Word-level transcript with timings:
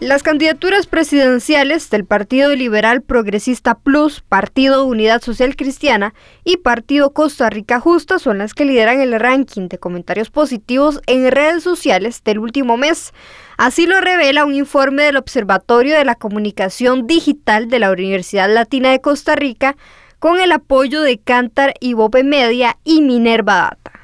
Las 0.00 0.22
candidaturas 0.22 0.86
presidenciales 0.86 1.88
del 1.88 2.04
Partido 2.04 2.54
Liberal 2.54 3.00
Progresista 3.00 3.78
Plus, 3.78 4.20
Partido 4.20 4.84
Unidad 4.84 5.22
Social 5.22 5.56
Cristiana 5.56 6.12
y 6.44 6.58
Partido 6.58 7.14
Costa 7.14 7.48
Rica 7.48 7.80
Justa 7.80 8.18
son 8.18 8.36
las 8.36 8.52
que 8.52 8.66
lideran 8.66 9.00
el 9.00 9.18
ranking 9.18 9.68
de 9.68 9.78
comentarios 9.78 10.28
positivos 10.28 11.00
en 11.06 11.30
redes 11.30 11.62
sociales 11.62 12.22
del 12.22 12.40
último 12.40 12.76
mes. 12.76 13.14
Así 13.56 13.86
lo 13.86 13.98
revela 14.02 14.44
un 14.44 14.54
informe 14.54 15.04
del 15.04 15.16
Observatorio 15.16 15.96
de 15.96 16.04
la 16.04 16.14
Comunicación 16.14 17.06
Digital 17.06 17.68
de 17.68 17.78
la 17.78 17.90
Universidad 17.90 18.52
Latina 18.52 18.90
de 18.90 19.00
Costa 19.00 19.34
Rica 19.34 19.78
con 20.18 20.38
el 20.38 20.52
apoyo 20.52 21.00
de 21.00 21.16
Cantar 21.16 21.72
y 21.80 21.94
Bope 21.94 22.22
Media 22.22 22.76
y 22.84 23.00
Minerva 23.00 23.70
Data. 23.70 23.95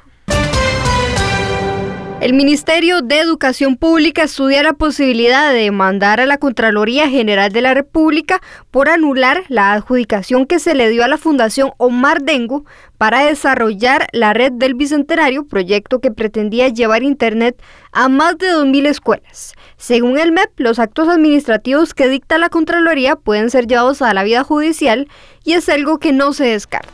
El 2.23 2.31
Ministerio 2.31 3.01
de 3.01 3.19
Educación 3.19 3.75
Pública 3.75 4.23
estudia 4.23 4.63
la 4.63 4.71
posibilidad 4.71 5.51
de 5.51 5.59
demandar 5.59 6.21
a 6.21 6.25
la 6.25 6.37
Contraloría 6.37 7.09
General 7.09 7.51
de 7.51 7.61
la 7.61 7.73
República 7.73 8.39
por 8.71 8.87
anular 8.87 9.43
la 9.49 9.73
adjudicación 9.73 10.45
que 10.45 10.59
se 10.59 10.73
le 10.73 10.87
dio 10.87 11.03
a 11.03 11.09
la 11.09 11.17
Fundación 11.17 11.71
Omar 11.75 12.21
Dengo 12.21 12.63
para 12.97 13.25
desarrollar 13.25 14.07
la 14.13 14.33
red 14.33 14.53
del 14.53 14.73
Bicentenario, 14.73 15.45
proyecto 15.45 15.99
que 15.99 16.11
pretendía 16.11 16.69
llevar 16.69 17.03
Internet 17.03 17.61
a 17.91 18.07
más 18.07 18.37
de 18.37 18.53
2.000 18.53 18.87
escuelas. 18.87 19.51
Según 19.75 20.17
el 20.17 20.31
MEP, 20.31 20.57
los 20.61 20.79
actos 20.79 21.09
administrativos 21.09 21.93
que 21.93 22.07
dicta 22.07 22.37
la 22.37 22.47
Contraloría 22.47 23.17
pueden 23.17 23.49
ser 23.49 23.67
llevados 23.67 24.01
a 24.01 24.13
la 24.13 24.23
vida 24.23 24.45
judicial 24.45 25.09
y 25.43 25.55
es 25.55 25.67
algo 25.67 25.99
que 25.99 26.13
no 26.13 26.31
se 26.31 26.45
descarta. 26.45 26.93